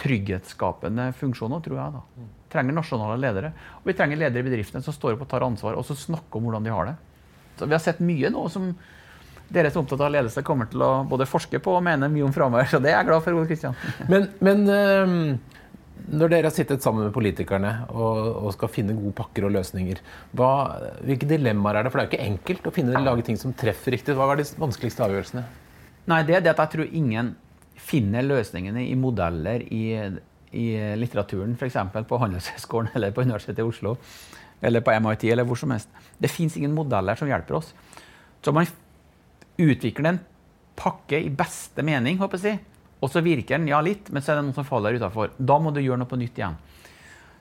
[0.00, 2.00] trygghetsskapende funksjon tror jeg.
[2.00, 3.52] da trenger nasjonale ledere.
[3.82, 6.38] Og vi trenger ledere i bedriftene som står opp og tar ansvar og så snakker
[6.38, 6.98] om hvordan de har det.
[7.58, 8.72] Så Vi har sett mye nå som
[9.54, 12.24] dere som er opptatt av ledelse, kommer til å både forske på og mene mye
[12.26, 12.66] om framover.
[12.70, 13.76] Så det er jeg glad for, Ole Kristian.
[14.12, 15.12] Men, men øh,
[16.14, 20.00] når dere har sittet sammen med politikerne og, og skal finne gode pakker og løsninger,
[20.36, 20.50] hva,
[21.06, 21.92] hvilke dilemmaer er det?
[21.92, 24.16] For det er jo ikke enkelt å finne lage ting som treffer riktig.
[24.18, 25.44] Hva er de vanskeligste avgjørelsene?
[26.10, 27.34] Nei, det er det at jeg tror ingen
[27.84, 29.84] finner løsningene i modeller i
[30.54, 31.76] i litteraturen, f.eks.
[32.08, 33.96] på Handelshøyskolen eller på Universitetet i Oslo
[34.64, 35.90] eller på MIT eller hvor som helst.
[36.18, 37.74] Det fins ingen modeller som hjelper oss.
[38.40, 38.68] Så man
[39.60, 40.20] utvikler en
[40.78, 42.62] pakke i beste mening, håper jeg,
[43.04, 45.34] og så virker den ja litt, men så er det noe som faller utafor.
[45.36, 46.56] Da må du gjøre noe på nytt igjen.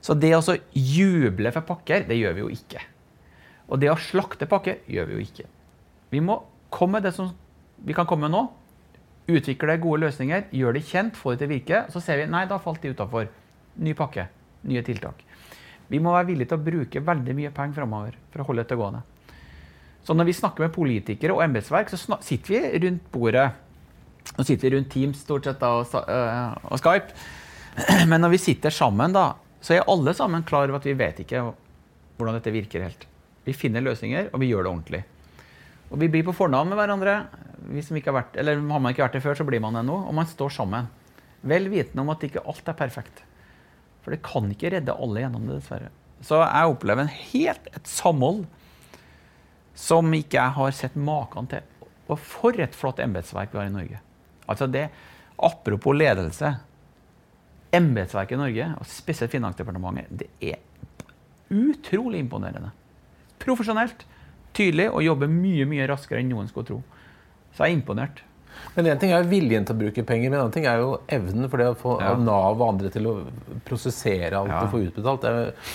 [0.04, 2.82] Så det å juble for pakker, det gjør vi jo ikke.
[3.72, 5.48] Og det å slakte pakker gjør vi jo ikke.
[6.12, 6.42] Vi må
[6.74, 7.32] komme med det som
[7.84, 8.44] vi kan komme med nå,
[9.24, 11.84] Utvikle gode løsninger, gjør det kjent, få det til å virke.
[11.94, 13.30] Så ser vi nei, da falt de utafor.
[13.84, 14.28] Ny pakke,
[14.68, 15.24] nye tiltak.
[15.92, 18.78] Vi må være villige til å bruke veldig mye penger framover for å holde dette
[18.80, 19.04] gående.
[20.04, 23.48] Så når vi snakker med politikere og embetsverk, så sitter vi rundt bordet.
[24.36, 27.16] Nå sitter vi rundt Teams stort sett da, og, uh, og, Skype.
[28.12, 29.30] Men når vi sitter sammen, da,
[29.64, 31.46] så er alle sammen klar over at vi vet ikke
[32.18, 33.08] hvordan dette virker helt.
[33.48, 35.04] Vi finner løsninger, og vi gjør det ordentlig.
[35.94, 37.18] Og vi blir på fornavn med hverandre.
[37.70, 39.86] Hvis ikke har, vært, eller har man ikke vært det før, så blir man det
[39.88, 40.00] nå.
[40.10, 40.90] Og man står sammen.
[41.46, 43.22] Vel vitende om at ikke alt er perfekt.
[44.04, 45.92] For det kan ikke redde alle gjennom det, dessverre.
[46.24, 48.46] Så jeg opplever helt et samhold
[49.78, 51.66] som ikke jeg har sett maken til.
[52.12, 54.02] Og for et flott embetsverk vi har i Norge.
[54.50, 54.88] Altså det,
[55.44, 56.54] Apropos ledelse.
[57.74, 60.60] Embetsverket i Norge, og spesielt Finansdepartementet, det er
[61.50, 62.70] utrolig imponerende.
[63.42, 64.06] Profesjonelt,
[64.54, 66.84] tydelig og jobber mye mye raskere enn noen skulle tro.
[67.54, 68.22] Så jeg er imponert.
[68.76, 70.78] Men Én ting er jo viljen til å bruke penger, men en annen ting er
[70.82, 72.14] jo evnen for det å få Ja.
[72.16, 73.14] Nav og andre til å
[73.66, 74.62] prosessere alt Ja.
[74.64, 75.24] og få utbetalt.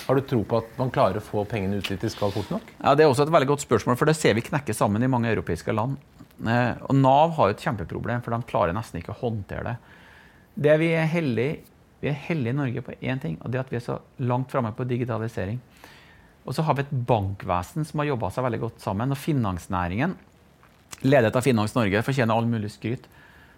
[0.07, 2.49] Har du tro på at man klarer å få pengene ut dit de skal fort
[2.51, 2.61] nok?
[2.83, 5.07] Ja, Det er også et veldig godt spørsmål, for det ser vi knekke sammen i
[5.07, 5.97] mange europeiske land.
[6.45, 9.77] Eh, Og Nav har jo et kjempeproblem, for de klarer nesten ikke å håndtere det.
[10.57, 11.59] Det Vi er heldige
[12.01, 13.99] vi er heldige i Norge på én ting, og det er at vi er så
[14.21, 15.59] langt framme på digitalisering.
[16.47, 19.11] Og så har vi et bankvesen som har jobba seg veldig godt sammen.
[19.13, 20.15] Og finansnæringen,
[21.05, 23.05] ledet av Finans Norge, fortjener all mulig skryt.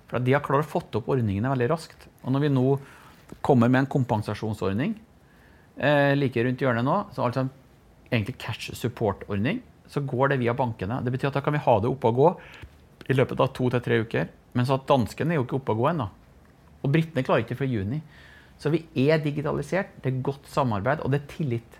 [0.09, 2.09] For de har klart å fått opp ordningene veldig raskt.
[2.25, 2.65] Og når vi nå
[3.45, 4.97] kommer med en kompensasjonsordning
[5.79, 7.53] eh, like rundt hjørnet nå, så altså en
[8.11, 10.99] egentlig cash support-ordning, så går det via bankene.
[11.03, 12.31] Det betyr at da kan vi ha det oppe og gå
[13.11, 14.27] i løpet av to til tre uker.
[14.57, 16.07] Men så at danskene er jo ikke oppe og gå ennå.
[16.81, 18.01] Og britene klarer ikke før juni.
[18.61, 21.77] Så vi er digitalisert, det er godt samarbeid, og det er tillit.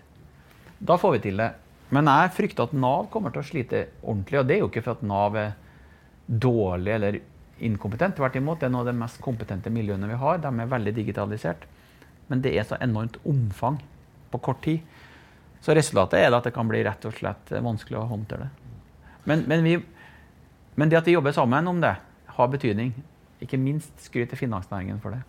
[0.82, 1.50] Da får vi til det.
[1.92, 4.40] Men jeg frykter at Nav kommer til å slite ordentlig.
[4.40, 5.52] Og det er jo ikke for at Nav er
[6.26, 7.18] dårlig eller
[7.62, 8.16] inkompetent.
[8.18, 10.40] Tvert imot, det er noe av de mest kompetente miljøene vi har.
[10.42, 11.68] De er veldig digitalisert.
[12.30, 13.78] Men det er så enormt omfang
[14.32, 14.80] på kort tid.
[15.62, 18.50] Så resultatet er at det kan bli rett og slett vanskelig å håndtere det.
[19.28, 19.76] Men, men, vi,
[20.74, 21.94] men det at vi jobber sammen om det,
[22.32, 22.90] har betydning.
[23.44, 25.22] Ikke minst skryt til finansnæringen for det.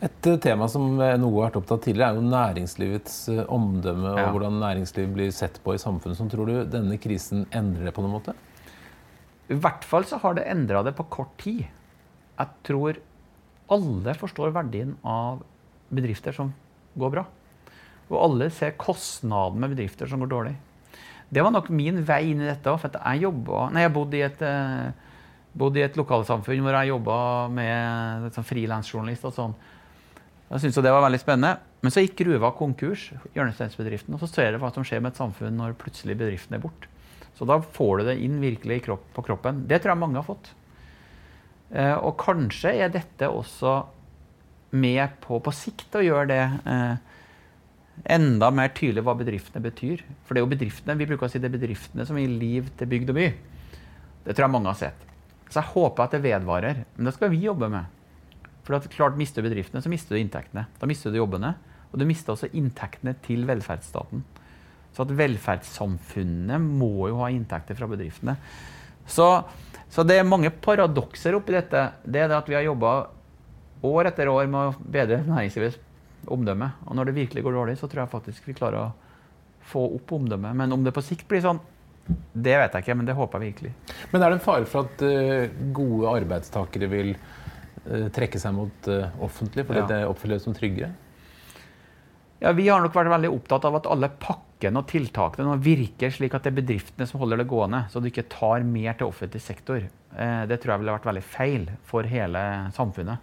[0.00, 4.14] Et eh, tema som eh, NHO har vært opptatt tidligere, er jo næringslivets eh, omdømme
[4.14, 4.30] og Ja.
[4.32, 6.16] hvordan næringsliv blir sett på i samfunnet.
[6.16, 8.34] Så tror du denne krisen endrer det på noen måte?
[9.50, 11.66] I hvert fall så har det endra det på kort tid.
[12.38, 12.96] Jeg tror
[13.70, 15.42] alle forstår verdien av
[15.92, 16.54] bedrifter som
[16.98, 17.24] går bra.
[18.10, 20.54] Og alle ser kostnaden med bedrifter som går dårlig.
[21.30, 22.72] Det var nok min vei inn i dette.
[22.78, 24.40] For at jeg jobba Nei, jeg bodde i et,
[25.54, 27.18] bodde i et lokalsamfunn hvor jeg jobba
[27.54, 29.54] med sånn frilansjournalist og sånn.
[30.50, 31.58] Jeg syntes det var veldig spennende.
[31.80, 35.20] Men så gikk gruva konkurs, hjørnesteinsbedriften, og så ser du hva som skjer med et
[35.20, 36.90] samfunn når plutselig bedriften er borte.
[37.38, 39.62] Så da får du det inn virkelig kropp, på kroppen.
[39.70, 40.50] Det tror jeg mange har fått.
[41.70, 43.78] Eh, og kanskje er dette også
[44.76, 46.98] med på på sikt å gjøre det eh,
[48.14, 50.02] enda mer tydelig hva bedriftene betyr.
[50.26, 52.68] For det er jo bedriftene, vi bruker å si det er bedriftene som gir liv
[52.76, 53.30] til bygd og by.
[54.26, 55.08] Det tror jeg mange har sett.
[55.48, 56.84] Så jeg håper at det vedvarer.
[56.96, 57.99] Men det skal vi jobbe med.
[58.70, 60.68] For at klart mister du bedriftene, så mister du inntektene.
[60.78, 61.56] Da mister du jobbene.
[61.90, 64.22] Og du mister også inntektene til velferdsstaten.
[64.94, 68.36] Så at velferdssamfunnet må jo ha inntekter fra bedriftene.
[69.10, 69.26] Så,
[69.90, 71.82] så det er mange paradokser oppi dette.
[72.06, 72.92] Det er det at vi har jobba
[73.90, 75.80] år etter år med å bedre næringslivets
[76.30, 76.70] omdømme.
[76.86, 80.14] Og når det virkelig går dårlig, så tror jeg faktisk vi klarer å få opp
[80.14, 80.54] omdømmet.
[80.62, 81.58] Men om det på sikt blir sånn,
[82.06, 83.74] det vet jeg ikke, men det håper jeg virkelig.
[84.12, 87.12] Men er det en fare for at eh, gode arbeidstakere vil
[87.84, 89.86] trekke seg mot uh, offentlig fordi Ja.
[89.86, 90.92] det oppleves som tryggere?
[92.40, 96.34] Ja, Vi har nok vært veldig opptatt av at alle pakkene og tiltakene virker slik
[96.34, 99.40] at det er bedriftene som holder det gående, så du ikke tar mer til offentlig
[99.44, 99.76] sektor.
[100.16, 102.38] Eh, Det tror jeg ville vært veldig feil for hele
[102.72, 103.18] samfunnet.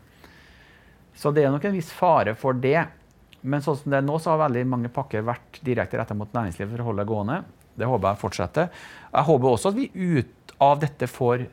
[1.15, 2.87] Så det er nok en viss fare for det.
[3.41, 6.31] Men sånn som det er nå, så har veldig mange pakker vært direkte retta mot
[6.33, 7.43] næringslivet for å holde det gående.
[7.77, 8.69] Det håper jeg fortsetter.
[9.13, 11.47] Jeg håper også at vi ut av dette får eh,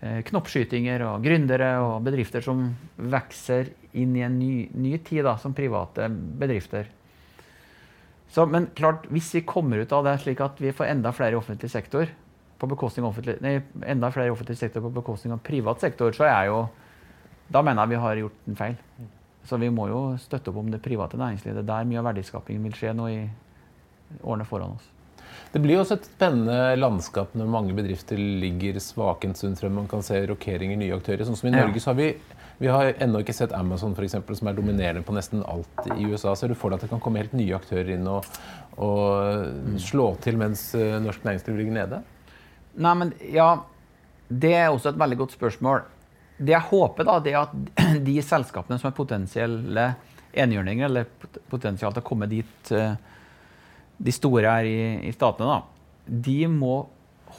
[0.00, 5.54] knoppskytinger og gründere og bedrifter som vokser inn i en ny, ny tid da, som
[5.56, 6.90] private bedrifter.
[8.28, 11.36] Så, men klart, hvis vi kommer ut av det slik at vi får enda flere
[11.36, 12.10] i offentlig sektor
[12.58, 13.60] på bekostning av nei,
[14.30, 16.66] offentlig sektor på bekostning av privat sektor, så er jo
[17.46, 18.76] Da mener jeg vi har gjort en feil.
[19.46, 21.60] Så vi må jo støtte opp om det private næringslivet.
[21.60, 23.20] Det er der mye av verdiskapingen vil skje nå i
[24.26, 24.88] årene foran oss.
[25.52, 29.76] Det blir også et spennende landskap når mange bedrifter ligger svake en stund frem.
[29.78, 31.24] Man kan se rokeringer, nye aktører.
[31.28, 31.54] Sånn som i.
[31.54, 32.10] Norge så har vi
[32.58, 36.06] vi har ennå ikke sett Amazon for eksempel, som er dominerende på nesten alt i
[36.08, 36.32] USA.
[36.32, 38.24] Ser du for deg at det kan komme helt nye aktører inn og,
[38.80, 42.00] og slå til mens eh, norsk næringsliv ligger nede?
[42.80, 43.50] Nei, men ja,
[44.28, 45.84] Det er også et veldig godt spørsmål.
[46.38, 49.86] Det jeg håper, da, det er at de selskapene som er potensielle
[50.36, 52.96] enhjørninger, eller potensielt potensial til å komme dit eh,
[53.98, 54.78] de store her i,
[55.08, 56.74] i statene, da, de må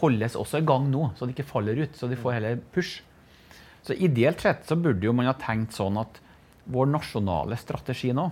[0.02, 1.96] holdes også i gang nå, så de ikke faller ut.
[1.98, 3.02] Så de får heller push.
[3.86, 6.20] Så ideelt sett så burde jo man ha tenkt sånn at
[6.68, 8.28] vår nasjonale strategi nå,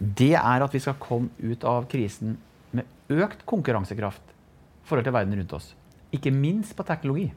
[0.00, 2.38] det er at vi skal komme ut av krisen
[2.72, 5.74] med økt konkurransekraft i forhold til verden rundt oss.
[6.16, 7.28] Ikke minst på teknologi.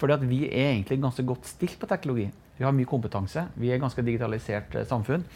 [0.00, 2.28] Fordi at vi er egentlig ganske godt stilt på teknologi.
[2.56, 3.48] Vi har mye kompetanse.
[3.58, 5.26] Vi er ganske digitalisert eh, samfunn.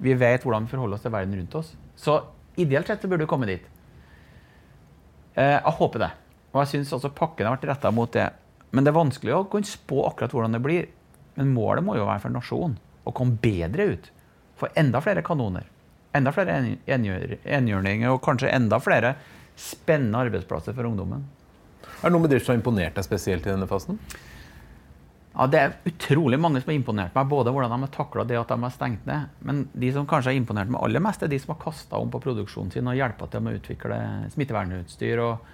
[0.00, 1.72] Vi vet hvordan vi forholder oss til verden rundt oss.
[1.96, 2.18] Så
[2.62, 3.64] ideelt sett så burde du komme dit.
[5.34, 6.10] Eh, jeg håper det.
[6.50, 8.28] Og jeg syns også pakken har vært retta mot det.
[8.70, 10.88] Men det er vanskelig å kunne spå akkurat hvordan det blir.
[11.38, 14.10] Men målet må jo være for nasjonen å komme bedre ut.
[14.60, 15.66] Få enda flere kanoner.
[16.16, 16.56] Enda flere
[16.90, 19.14] enhjørninger og kanskje enda flere
[19.60, 21.22] spennende arbeidsplasser for ungdommen.
[22.00, 23.98] Er det noen bedrifter som har imponert deg spesielt i denne fasen?
[25.30, 28.38] Ja, Det er utrolig mange som har imponert meg, både hvordan de har takla det
[28.40, 29.30] at de har stengt ned.
[29.46, 32.10] Men de som kanskje har imponert meg aller mest, er de som har kasta om
[32.10, 34.00] på produksjonen sin og hjelpa til med å utvikle
[34.34, 35.52] smittevernutstyr og,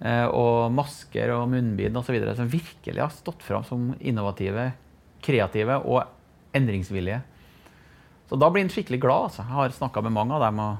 [0.00, 2.16] eh, og masker og munnbind osv.
[2.34, 4.72] Som virkelig har stått fram som innovative,
[5.20, 6.04] kreative og
[6.56, 7.22] endringsvillige.
[8.28, 9.30] Så da blir en skikkelig glad.
[9.30, 9.44] Altså.
[9.44, 10.60] Jeg har snakka med mange av dem.
[10.60, 10.76] og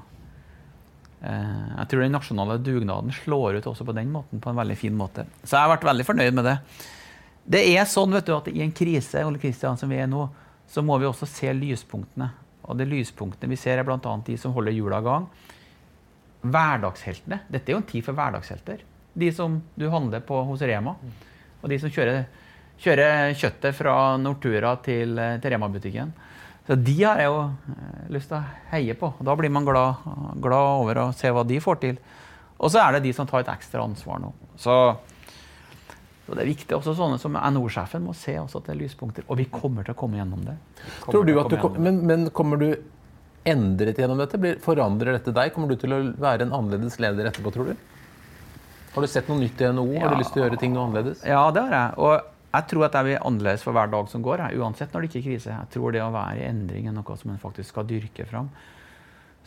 [1.19, 4.77] Eh, jeg tror den nasjonale dugnaden slår ut også på den måten, på en veldig
[4.79, 5.25] fin måte.
[5.43, 6.55] Så jeg har vært veldig fornøyd med det.
[7.49, 10.27] Det er sånn vet du, at i en krise Ole Kristian, som vi er nå,
[10.69, 12.29] så må vi også se lyspunktene.
[12.69, 13.97] Og det lyspunktene vi ser, er bl.a.
[14.25, 15.25] de som holder hjula i gang.
[16.45, 17.41] Hverdagsheltene.
[17.49, 18.83] Dette er jo en tid for hverdagshelter.
[19.17, 20.93] De som du handler på hos Rema.
[21.59, 22.27] Og de som kjører,
[22.79, 26.13] kjører kjøttet fra Nortura til, til Rema-butikken.
[26.69, 29.09] Så de har jeg jo eh, lyst til å heie på.
[29.25, 30.03] Da blir man glad,
[30.37, 31.97] glad, over å se hva de får til.
[32.61, 34.29] Og så er det de som tar et ekstra ansvar nå.
[34.61, 34.75] Så,
[36.29, 36.75] så det er viktig.
[36.77, 39.25] Også sånne som NHO-sjefen må se også at det er lyspunkter.
[39.27, 40.55] Og vi kommer til å komme gjennom det.
[41.07, 42.67] Tror du at du kom, men, men, kommer du
[43.49, 44.57] endret gjennom dette?
[44.61, 45.53] forandrer dette deg?
[45.55, 47.87] Kommer du til å være en annerledes leder etterpå, tror du?
[48.93, 49.87] Har du sett noe nytt i NHO?
[49.95, 50.03] Ja.
[50.05, 51.23] Har du lyst til å gjøre ting noe annerledes?
[51.25, 51.97] Ja, det har jeg.
[52.05, 52.13] Og
[52.49, 55.09] jeg tror at jeg blir annerledes for hver dag som går, jeg, uansett når det
[55.09, 55.55] ikke er krise.
[55.55, 58.53] Jeg tror det å være i endring er noe som en faktisk skal dyrke fram.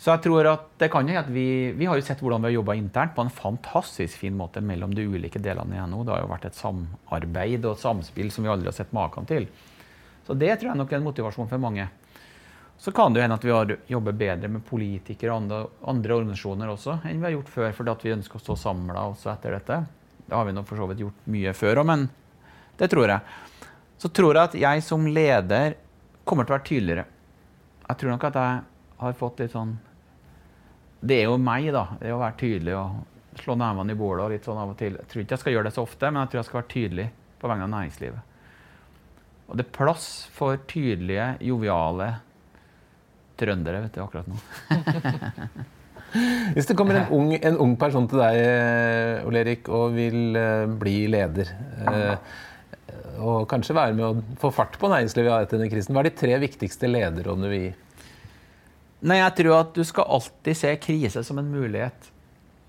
[0.02, 2.48] Så jeg tror at det kan jo at vi, vi har jo sett hvordan vi
[2.50, 6.00] har jobba internt på en fantastisk fin måte mellom de ulike delene i NHO.
[6.02, 9.28] Det har jo vært et samarbeid og et samspill som vi aldri har sett maken
[9.30, 9.46] til.
[10.26, 11.86] Så det tror jeg nok er en motivasjon for mange.
[12.82, 15.60] Så kan det hende at vi har jobber bedre med politikere og andre,
[15.94, 19.06] andre, organisasjoner også enn vi har gjort før, fordi at vi ønsker å stå samla
[19.12, 19.78] også etter dette.
[20.26, 22.08] Det har vi nok for så vidt gjort mye før òg, men
[22.82, 23.38] det tror jeg.
[24.02, 25.78] Så tror jeg at jeg som leder
[26.26, 27.06] kommer til å være tydeligere.
[27.86, 28.60] Jeg tror nok at jeg
[29.06, 29.76] har fått litt sånn
[31.02, 31.88] Det er jo meg, da.
[31.98, 34.98] Det å være tydelig og slå nevene i bordet og litt sånn av og til.
[35.00, 36.74] Jeg tror ikke jeg skal gjøre det så ofte, men jeg tror jeg skal være
[36.74, 37.08] tydelig
[37.42, 38.30] på vegne av næringslivet.
[39.48, 42.08] Og det er plass for tydelige, joviale
[43.40, 44.38] trøndere vet du, akkurat nå.
[46.54, 48.38] Hvis det kommer en ung, en ung, person til deg,
[49.26, 51.48] Ole Erik, og vil uh, bli leder
[51.88, 52.16] uh,
[53.22, 55.94] og kanskje være med å få fart på næringslivet etter denne krisen.
[55.94, 57.74] Hva er de tre viktigste lederrådene vi gir?
[59.02, 62.10] Nei, jeg tror at du skal alltid se krise som en mulighet.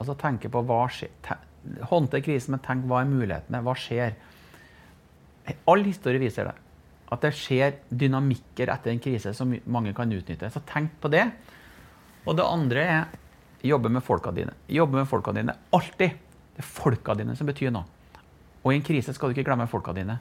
[0.02, 1.12] Altså tenke på hva skjer.
[1.92, 3.62] Håndtere krisen, men tenk hva er mulighetene?
[3.64, 4.16] Hva skjer?
[5.70, 6.56] All historie viser det.
[7.14, 10.50] At det skjer dynamikker etter en krise som mange kan utnytte.
[10.50, 11.28] Så tenk på det.
[12.26, 13.20] Og det andre er
[13.64, 14.56] jobbe med folka dine.
[14.68, 15.56] Jobbe med folka dine.
[15.76, 16.18] Alltid.
[16.54, 17.86] Det er folka dine som betyr noe.
[18.64, 20.18] Og i en krise skal du ikke glemme folka dine.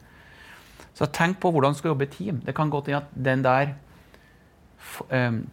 [0.92, 2.40] Så tenk på hvordan du skal jobbe i team.
[2.44, 3.74] Det kan godt hende at den der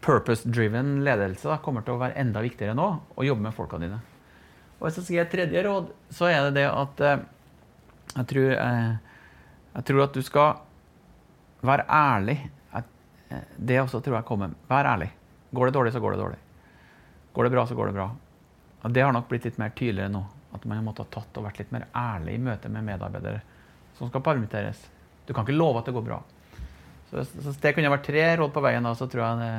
[0.04, 2.88] purpose-driven ledelse da, kommer til å være enda viktigere nå.
[3.16, 4.00] Å jobbe med folka dine.
[4.80, 7.04] Og hvis jeg skal gi et tredje råd, så er det det at
[8.16, 8.96] jeg, tror, uh,
[9.76, 10.62] jeg tror at du skal
[11.68, 12.38] være ærlig.
[12.74, 14.56] Uh, det også tror jeg kommer.
[14.72, 15.12] Vær ærlig.
[15.52, 16.42] Går det dårlig, så går det dårlig.
[17.36, 18.10] Går det bra, så går det bra.
[18.82, 20.24] Og det har nok blitt litt mer tydeligere nå.
[20.56, 23.42] At man har måttet ha tatt og vært litt mer ærlig i møte med medarbeidere
[24.00, 24.80] som skal permitteres.
[25.28, 26.22] Du kan ikke love at det går bra.
[27.10, 29.54] Så Hvis det kunne vært tre råd på veien, da, så tror jeg det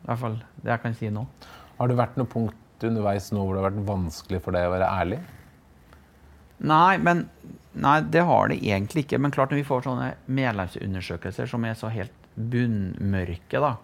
[0.00, 1.26] i hvert fall det jeg kan si nå.
[1.76, 4.72] Har det vært noe punkt underveis nå hvor det har vært vanskelig for deg å
[4.72, 5.20] være ærlig?
[6.70, 7.26] Nei, men
[7.72, 9.20] nei, det har det egentlig ikke.
[9.20, 13.74] Men klart når vi får sånne medlemsundersøkelser som er så helt bunnmørke, da,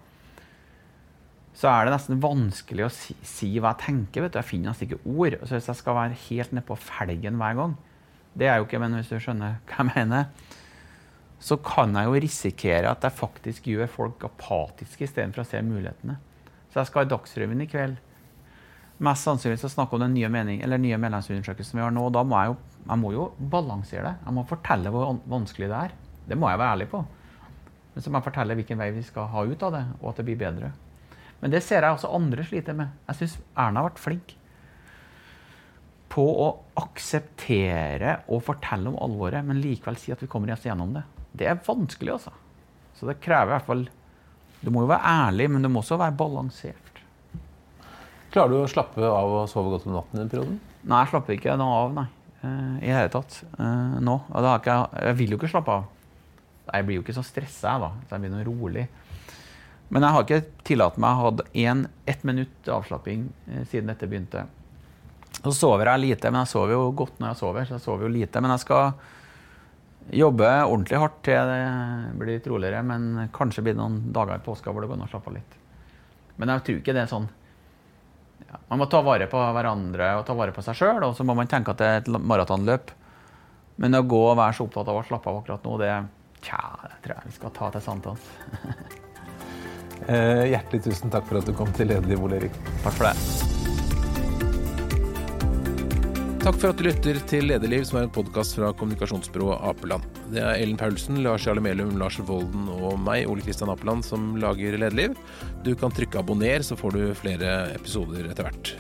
[1.57, 4.25] så er det nesten vanskelig å si, si hva jeg tenker.
[4.25, 4.41] vet du.
[4.43, 5.39] Jeg finner nesten ikke ord.
[5.45, 7.77] Så hvis jeg skal være helt nedpå felgen hver gang
[8.37, 10.27] Det er jo ikke, men hvis du skjønner hva jeg mener
[11.47, 16.17] så kan jeg jo risikere at jeg faktisk gjør folk apatiske istedenfor å se mulighetene.
[16.73, 18.01] Så jeg skal i Dagsrevyen i kveld.
[19.07, 22.09] Mest sannsynlig så snakke om den nye, mening, nye medlemsundersøkelsen vi har nå.
[22.09, 24.15] og Da må jeg, jo, jeg må jo balansere det.
[24.25, 25.97] Jeg må fortelle hvor vanskelig det er.
[26.27, 27.05] Det må jeg være ærlig på.
[27.95, 30.19] Men så må jeg fortelle hvilken vei vi skal ha ut av det, og at
[30.19, 30.75] det blir bedre.
[31.41, 32.91] Men det ser jeg også andre sliter med.
[33.07, 34.35] Jeg syns Erna har vært flink
[36.11, 40.97] på å akseptere og fortelle om alvoret, men likevel si at vi kommer oss gjennom
[40.97, 41.07] det.
[41.37, 42.33] Det er vanskelig, altså.
[42.97, 43.83] Så det krever i hvert fall
[44.63, 47.01] Du må jo være ærlig, men du må også være balansert.
[48.33, 50.57] Klarer du å slappe av og sove godt om natten i den perioden?
[50.87, 52.07] Nei, jeg slapper ikke noe av, nei.
[52.41, 53.37] Eh, I det hele tatt.
[53.59, 54.17] Eh, nå.
[54.33, 55.85] Ikke, jeg- vil jo ikke slappe av.
[56.73, 57.93] Jeg blir jo ikke så stressa, da.
[58.09, 58.87] Så jeg blir noe rolig.
[59.91, 64.09] Men jeg har ikke tillatt meg å ha en, ett minutt avslapping eh, siden dette
[64.09, 64.47] begynte.
[65.45, 67.65] Så sover jeg lite, men jeg sover jo godt når jeg sover.
[67.69, 68.41] så jeg sover jo lite.
[68.41, 68.95] Men jeg skal
[70.15, 71.63] jobbe ordentlig hardt til det
[72.19, 72.83] blir litt roligere.
[72.87, 75.39] Men kanskje blir det noen dager i påska hvor det går an å slappe av
[75.39, 75.57] litt.
[76.37, 77.31] Men jeg tror ikke det er sånn
[78.45, 81.25] ja, Man må ta vare på hverandre og ta vare på seg sjøl, og så
[81.25, 82.93] må man tenke at det er et maratonløp.
[83.83, 85.97] Men å gå og være så opptatt av å slappe av akkurat nå, det
[86.47, 88.31] Tja, det tror jeg vi skal ta til sankthans.
[90.07, 92.65] Eh, hjertelig tusen takk for at du kom til Lederliv, Ole Erik.
[92.85, 93.56] Takk for det.
[96.47, 100.05] Takk for at du lytter til Lederliv, som er en podkast fra kommunikasjonsbyrået Apeland.
[100.31, 104.37] Det er Ellen Paulsen, Lars Jarle Melum, Lars Volden og meg, Ole Kristian Apeland, som
[104.39, 105.19] lager Lederliv.
[105.67, 108.77] Du kan trykke abonner, så får du flere episoder etter hvert.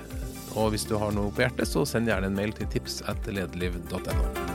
[0.55, 3.26] Og hvis du har noe på hjertet, så send gjerne en mail til tips at
[3.26, 4.45] lederliv.no.